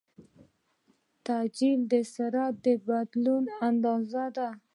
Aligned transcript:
تعجیل 1.25 1.79
د 1.91 1.93
سرعت 2.13 2.55
د 2.65 2.67
بدلون 2.87 3.43
اندازه 3.67 4.25
ده. 4.37 4.49